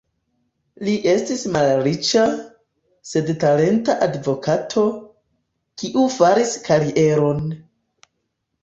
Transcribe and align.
Li 0.85 0.93
estis 1.11 1.43
malriĉa, 1.55 2.23
sed 3.11 3.31
talenta 3.45 3.97
advokato, 4.09 4.87
kiu 5.85 6.11
faris 6.19 6.61
karieron. 6.69 7.47